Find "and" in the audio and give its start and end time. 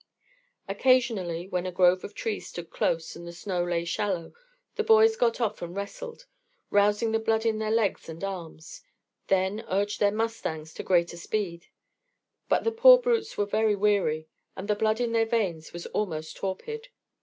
3.15-3.27, 5.61-5.75, 8.09-8.23, 14.55-14.67